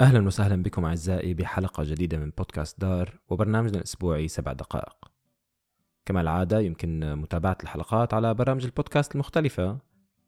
أهلا 0.00 0.26
وسهلا 0.26 0.62
بكم 0.62 0.84
أعزائي 0.84 1.34
بحلقة 1.34 1.84
جديدة 1.84 2.18
من 2.18 2.30
بودكاست 2.38 2.80
دار 2.80 3.18
وبرنامجنا 3.28 3.78
الأسبوعي 3.78 4.28
سبع 4.28 4.52
دقائق. 4.52 4.96
كما 6.06 6.20
العادة 6.20 6.60
يمكن 6.60 7.14
متابعة 7.14 7.58
الحلقات 7.62 8.14
على 8.14 8.34
برامج 8.34 8.64
البودكاست 8.64 9.14
المختلفة 9.14 9.78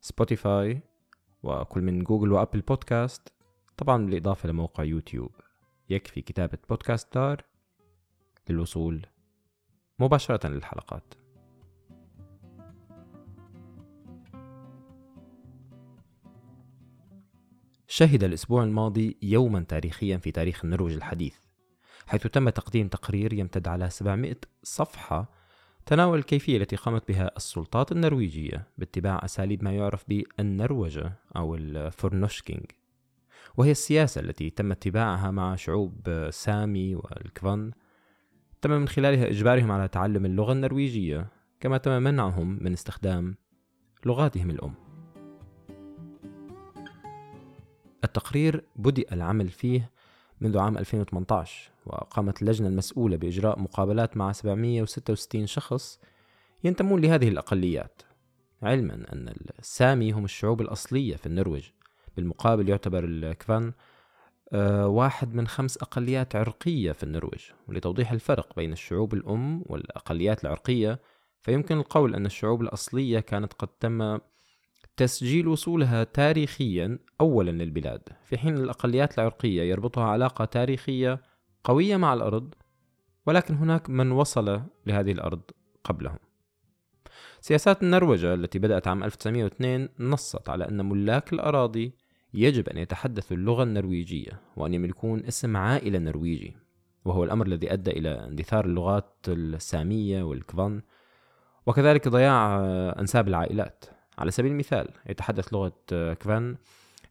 Spotify 0.00 0.80
وكل 1.42 1.80
من 1.80 2.04
Google 2.04 2.32
و 2.32 2.37
Apple 2.37 2.60
Podcast 2.60 3.32
طبعا 3.76 4.06
بالإضافة 4.06 4.48
لموقع 4.48 4.84
يوتيوب. 4.84 5.30
يكفي 5.90 6.20
كتابة 6.20 6.58
بودكاست 6.68 7.14
دار 7.14 7.44
للوصول 8.48 9.06
مباشرة 9.98 10.48
للحلقات. 10.48 11.14
شهد 17.88 18.24
الأسبوع 18.24 18.64
الماضي 18.64 19.16
يوما 19.22 19.60
تاريخيا 19.60 20.16
في 20.16 20.30
تاريخ 20.30 20.64
النرويج 20.64 20.94
الحديث 20.94 21.34
حيث 22.06 22.26
تم 22.26 22.48
تقديم 22.48 22.88
تقرير 22.88 23.32
يمتد 23.32 23.68
على 23.68 23.90
700 23.90 24.36
صفحة 24.62 25.30
تناول 25.86 26.18
الكيفية 26.18 26.56
التي 26.56 26.76
قامت 26.76 27.08
بها 27.08 27.30
السلطات 27.36 27.92
النرويجية 27.92 28.68
باتباع 28.78 29.20
أساليب 29.24 29.64
ما 29.64 29.72
يعرف 29.72 30.04
بالنروجة 30.08 31.12
أو 31.36 31.54
الفورنوشكينج 31.54 32.64
وهي 33.56 33.70
السياسة 33.70 34.20
التي 34.20 34.50
تم 34.50 34.72
اتباعها 34.72 35.30
مع 35.30 35.56
شعوب 35.56 36.28
سامي 36.30 36.94
والكفان 36.94 37.72
تم 38.62 38.70
من 38.70 38.88
خلالها 38.88 39.28
إجبارهم 39.28 39.72
على 39.72 39.88
تعلم 39.88 40.26
اللغة 40.26 40.52
النرويجية 40.52 41.26
كما 41.60 41.78
تم 41.78 42.02
منعهم 42.02 42.58
من 42.62 42.72
استخدام 42.72 43.36
لغاتهم 44.06 44.50
الأم. 44.50 44.85
التقرير 48.16 48.64
بدأ 48.76 49.04
العمل 49.12 49.48
فيه 49.48 49.90
منذ 50.40 50.58
عام 50.58 50.78
2018 50.78 51.70
وقامت 51.86 52.42
اللجنة 52.42 52.68
المسؤولة 52.68 53.16
بإجراء 53.16 53.58
مقابلات 53.58 54.16
مع 54.16 54.32
766 54.32 55.46
شخص 55.46 56.00
ينتمون 56.64 57.00
لهذه 57.00 57.28
الأقليات 57.28 58.02
علما 58.62 58.94
أن 58.94 59.34
السامي 59.58 60.12
هم 60.12 60.24
الشعوب 60.24 60.60
الأصلية 60.60 61.16
في 61.16 61.26
النرويج. 61.26 61.64
بالمقابل 62.16 62.68
يعتبر 62.68 63.04
الكفان 63.04 63.72
آه، 64.52 64.88
واحد 64.88 65.34
من 65.34 65.46
خمس 65.46 65.76
أقليات 65.76 66.36
عرقية 66.36 66.92
في 66.92 67.02
النرويج. 67.02 67.42
ولتوضيح 67.68 68.12
الفرق 68.12 68.56
بين 68.56 68.72
الشعوب 68.72 69.14
الأم 69.14 69.62
والأقليات 69.66 70.44
العرقية 70.44 71.00
فيمكن 71.42 71.78
القول 71.78 72.14
أن 72.14 72.26
الشعوب 72.26 72.62
الأصلية 72.62 73.20
كانت 73.20 73.52
قد 73.52 73.68
تم 73.68 74.18
تسجيل 74.96 75.48
وصولها 75.48 76.04
تاريخيا 76.04 76.98
أولا 77.20 77.50
للبلاد 77.50 78.02
في 78.24 78.38
حين 78.38 78.54
الأقليات 78.56 79.18
العرقية 79.18 79.62
يربطها 79.62 80.04
علاقة 80.04 80.44
تاريخية 80.44 81.20
قوية 81.64 81.96
مع 81.96 82.14
الأرض 82.14 82.54
ولكن 83.26 83.54
هناك 83.54 83.90
من 83.90 84.12
وصل 84.12 84.60
لهذه 84.86 85.12
الأرض 85.12 85.40
قبلهم. 85.84 86.18
سياسات 87.40 87.82
النرويجة 87.82 88.34
التي 88.34 88.58
بدأت 88.58 88.88
عام 88.88 89.04
1902 89.04 89.88
نصت 90.00 90.48
على 90.48 90.68
أن 90.68 90.88
ملاك 90.88 91.32
الأراضي 91.32 91.92
يجب 92.34 92.68
أن 92.68 92.78
يتحدثوا 92.78 93.36
اللغة 93.36 93.62
النرويجية 93.62 94.40
وأن 94.56 94.74
يملكون 94.74 95.24
اسم 95.24 95.56
عائلة 95.56 95.98
نرويجي 95.98 96.56
وهو 97.04 97.24
الأمر 97.24 97.46
الذي 97.46 97.72
أدى 97.72 97.90
إلى 97.90 98.26
اندثار 98.28 98.64
اللغات 98.64 99.14
السامية 99.28 100.22
والكفان 100.22 100.82
وكذلك 101.66 102.08
ضياع 102.08 102.60
أنساب 102.98 103.28
العائلات. 103.28 103.84
على 104.18 104.30
سبيل 104.30 104.52
المثال 104.52 104.88
يتحدث 105.08 105.52
لغة 105.52 105.72
كفان 105.90 106.56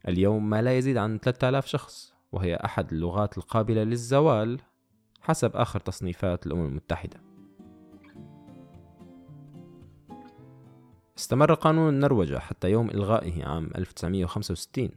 اليوم 0.08 0.50
ما 0.50 0.62
لا 0.62 0.78
يزيد 0.78 0.98
عن 0.98 1.18
3000 1.20 1.66
شخص 1.66 2.14
وهي 2.32 2.56
أحد 2.56 2.92
اللغات 2.92 3.38
القابلة 3.38 3.84
للزوال 3.84 4.60
حسب 5.22 5.56
آخر 5.56 5.80
تصنيفات 5.80 6.48
الأمم 6.48 6.66
المتحدة. 6.66 7.22
استمر 11.18 11.54
قانون 11.54 11.90
النرويجة 11.90 12.40
حتى 12.40 12.72
يوم 12.72 12.90
إلغائه 12.90 13.46
عام 13.46 13.70
1965 13.76 14.90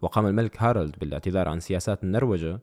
وقام 0.00 0.26
الملك 0.26 0.62
هارولد 0.62 0.98
بالاعتذار 0.98 1.48
عن 1.48 1.60
سياسات 1.60 2.04
النرويجة 2.04 2.60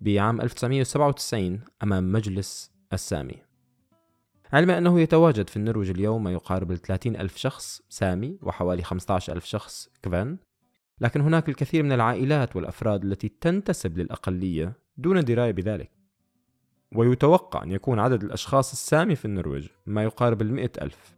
بعام 0.00 0.40
1997 0.40 1.60
أمام 1.82 2.12
مجلس 2.12 2.72
السامي. 2.92 3.53
علما 4.54 4.78
أنه 4.78 5.00
يتواجد 5.00 5.50
في 5.50 5.56
النرويج 5.56 5.90
اليوم 5.90 6.24
ما 6.24 6.32
يقارب 6.32 6.72
ال 6.72 6.82
30 6.82 7.16
ألف 7.16 7.36
شخص 7.36 7.82
سامي 7.88 8.38
وحوالي 8.42 8.82
15 8.82 9.32
ألف 9.32 9.44
شخص 9.44 9.88
كفان. 10.02 10.38
لكن 11.00 11.20
هناك 11.20 11.48
الكثير 11.48 11.82
من 11.82 11.92
العائلات 11.92 12.56
والأفراد 12.56 13.04
التي 13.04 13.28
تنتسب 13.28 13.98
للأقلية 13.98 14.72
دون 14.96 15.20
دراية 15.20 15.50
بذلك. 15.50 15.90
ويتوقع 16.92 17.62
أن 17.62 17.72
يكون 17.72 17.98
عدد 17.98 18.24
الأشخاص 18.24 18.72
السامي 18.72 19.16
في 19.16 19.24
النرويج 19.24 19.68
ما 19.86 20.02
يقارب 20.02 20.42
المئة 20.42 20.70
ألف. 20.82 21.14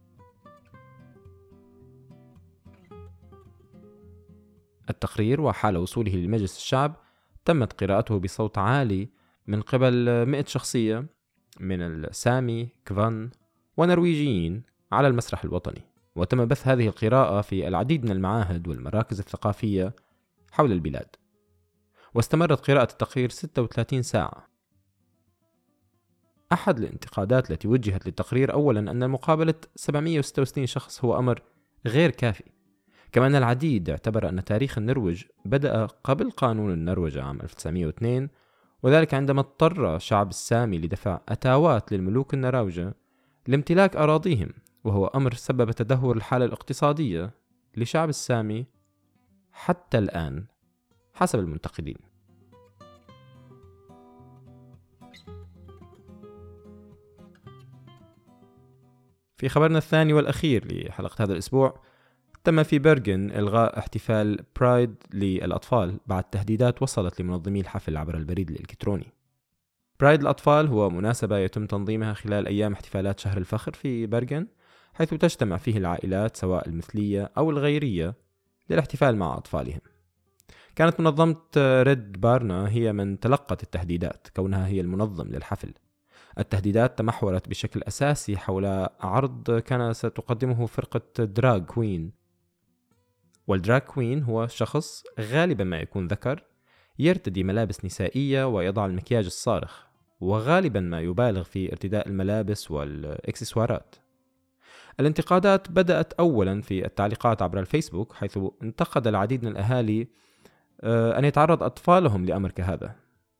التقرير 4.90 5.40
وحال 5.40 5.76
وصوله 5.76 6.16
لمجلس 6.16 6.56
الشعب 6.56 6.96
تمت 7.44 7.84
قراءته 7.84 8.18
بصوت 8.18 8.58
عالي 8.58 9.08
من 9.46 9.62
قبل 9.62 10.26
مئة 10.26 10.44
شخصية. 10.46 11.15
من 11.60 11.82
السامي 11.82 12.68
كفان 12.86 13.30
ونرويجيين 13.76 14.62
على 14.92 15.08
المسرح 15.08 15.44
الوطني. 15.44 15.82
وتم 16.16 16.44
بث 16.44 16.68
هذه 16.68 16.86
القراءة 16.86 17.40
في 17.40 17.68
العديد 17.68 18.04
من 18.04 18.10
المعاهد 18.10 18.68
والمراكز 18.68 19.18
الثقافية 19.18 19.92
حول 20.52 20.72
البلاد. 20.72 21.16
واستمرت 22.14 22.70
قراءة 22.70 22.92
التقرير 22.92 23.30
36 23.30 24.02
ساعة. 24.02 24.48
أحد 26.52 26.78
الانتقادات 26.78 27.50
التي 27.50 27.68
وجهت 27.68 28.06
للتقرير 28.06 28.52
أولا 28.52 28.90
أن 28.90 29.10
مقابلة 29.10 29.54
766 29.76 30.66
شخص 30.66 31.04
هو 31.04 31.18
أمر 31.18 31.42
غير 31.86 32.10
كافي. 32.10 32.44
كما 33.12 33.26
أن 33.26 33.34
العديد 33.34 33.90
اعتبر 33.90 34.28
أن 34.28 34.44
تاريخ 34.44 34.78
النرويج 34.78 35.24
بدأ 35.44 35.86
قبل 35.86 36.30
قانون 36.30 36.72
النرويج 36.72 37.18
عام 37.18 37.40
1902 37.40 38.28
وذلك 38.86 39.14
عندما 39.14 39.40
اضطر 39.40 39.96
الشعب 39.96 40.30
السامي 40.30 40.78
لدفع 40.78 41.20
أتاوات 41.28 41.92
للملوك 41.92 42.34
النراوجة 42.34 42.94
لامتلاك 43.46 43.96
أراضيهم 43.96 44.48
وهو 44.84 45.06
أمر 45.06 45.34
سبب 45.34 45.70
تدهور 45.70 46.16
الحالة 46.16 46.44
الاقتصادية 46.44 47.30
لشعب 47.76 48.08
السامي 48.08 48.66
حتى 49.52 49.98
الآن 49.98 50.46
حسب 51.14 51.38
المنتقدين. 51.38 51.96
في 59.36 59.48
خبرنا 59.48 59.78
الثاني 59.78 60.12
والأخير 60.12 60.72
لحلقة 60.72 61.22
هذا 61.22 61.32
الأسبوع 61.32 61.80
تم 62.46 62.62
في 62.62 62.78
برغن 62.78 63.30
إلغاء 63.30 63.78
احتفال 63.78 64.38
برايد 64.60 64.94
للأطفال 65.14 66.00
بعد 66.06 66.24
تهديدات 66.24 66.82
وصلت 66.82 67.20
لمنظمي 67.20 67.60
الحفل 67.60 67.96
عبر 67.96 68.16
البريد 68.16 68.50
الإلكتروني. 68.50 69.12
برايد 70.00 70.20
الأطفال 70.20 70.66
هو 70.68 70.90
مناسبة 70.90 71.38
يتم 71.38 71.66
تنظيمها 71.66 72.12
خلال 72.12 72.46
أيام 72.46 72.72
احتفالات 72.72 73.20
شهر 73.20 73.38
الفخر 73.38 73.72
في 73.72 74.06
برغن 74.06 74.46
حيث 74.94 75.14
تجتمع 75.14 75.56
فيه 75.56 75.78
العائلات 75.78 76.36
سواء 76.36 76.68
المثلية 76.68 77.30
أو 77.38 77.50
الغيرية 77.50 78.14
للاحتفال 78.70 79.16
مع 79.16 79.36
أطفالهم. 79.36 79.80
كانت 80.76 81.00
منظمة 81.00 81.42
ريد 81.56 82.20
بارنا 82.20 82.68
هي 82.68 82.92
من 82.92 83.20
تلقت 83.20 83.62
التهديدات 83.62 84.28
كونها 84.36 84.66
هي 84.66 84.80
المنظم 84.80 85.28
للحفل. 85.28 85.74
التهديدات 86.38 86.98
تمحورت 86.98 87.48
بشكل 87.48 87.82
أساسي 87.82 88.36
حول 88.36 88.66
عرض 89.00 89.58
كان 89.58 89.92
ستقدمه 89.92 90.66
فرقة 90.66 91.24
drag 91.24 91.58
queen 91.58 92.25
وال 93.46 93.59
drag 93.59 93.84
queen 93.84 94.22
هو 94.22 94.46
شخص 94.46 95.04
غالبا 95.20 95.64
ما 95.64 95.78
يكون 95.78 96.06
ذكر 96.06 96.44
يرتدي 96.98 97.44
ملابس 97.44 97.84
نسائية 97.84 98.48
ويضع 98.48 98.86
المكياج 98.86 99.24
الصارخ 99.24 99.86
وغالبا 100.20 100.80
ما 100.80 101.00
يبالغ 101.00 101.42
في 101.42 101.72
ارتداء 101.72 102.08
الملابس 102.08 102.70
والإكسسوارات. 102.70 103.94
الانتقادات 105.00 105.70
بدأت 105.70 106.12
أولا 106.12 106.60
في 106.60 106.86
التعليقات 106.86 107.42
عبر 107.42 107.60
الفيسبوك 107.60 108.12
حيث 108.12 108.38
انتقد 108.62 109.06
العديد 109.06 109.44
من 109.44 109.52
الأهالي 109.52 110.08
آه، 110.80 111.18
أن 111.18 111.24
يتعرض 111.24 111.62
أطفالهم 111.62 112.24
لأمر 112.24 112.50
كهذا 112.50 112.96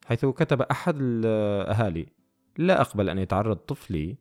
حيث 0.06 0.24
كتب 0.24 0.62
أحد 0.62 0.96
الأهالي 1.00 2.06
لا 2.58 2.80
أقبل 2.80 3.08
أن 3.08 3.18
يتعرض 3.18 3.56
طفلي 3.56 4.16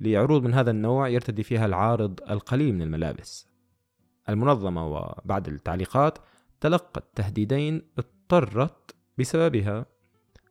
لعروض 0.00 0.42
من 0.42 0.54
هذا 0.54 0.70
النوع 0.70 1.08
يرتدي 1.08 1.42
فيها 1.42 1.66
العارض 1.66 2.20
القليل 2.30 2.74
من 2.74 2.82
الملابس. 2.82 3.53
المنظمة 4.28 4.86
وبعد 4.86 5.48
التعليقات 5.48 6.18
تلقت 6.60 7.04
تهديدين 7.14 7.82
اضطرت 7.98 8.94
بسببها 9.18 9.86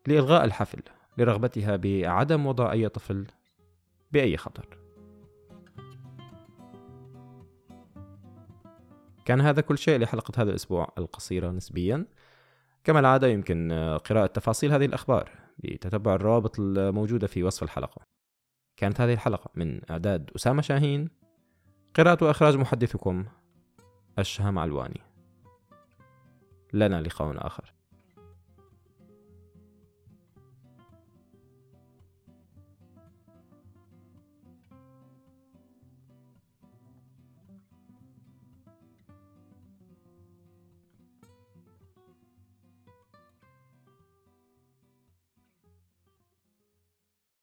لإلغاء 0.08 0.46
الحفل 0.46 0.81
لرغبتها 1.18 1.75
بعدم 1.75 2.46
وضع 2.46 2.72
أي 2.72 2.90
طفل 2.90 3.28
بأي 4.12 4.38
خطر. 4.38 4.78
كان 9.25 9.42
هذا 9.42 9.62
كل 9.62 9.78
شيء 9.78 10.00
لحلقة 10.00 10.42
هذا 10.42 10.50
الأسبوع 10.50 10.94
القصيرة 10.98 11.52
نسبيا. 11.52 12.06
كما 12.84 13.00
العادة 13.00 13.28
يمكن 13.28 13.72
قراءة 14.06 14.26
تفاصيل 14.26 14.72
هذه 14.72 14.86
الأخبار 14.86 15.31
بتتبع 15.58 16.16
الروابط 16.16 16.60
الموجودة 16.60 17.28
في 17.28 17.44
وصف 17.44 17.64
الحلقة 17.64 18.02
كانت 18.78 19.02
هذه 19.02 19.14
الحلقة 19.14 19.50
من 19.56 19.92
إعداد 19.92 20.31
أسامة 20.36 20.62
شاهين 20.62 21.10
قراءة 21.96 22.24
وإخراج 22.24 22.56
محدثكم 22.56 23.26
الشهم 24.19 24.60
علواني. 24.60 25.01
لنا 26.74 27.01
لقاء 27.01 27.48
آخر. 27.48 27.74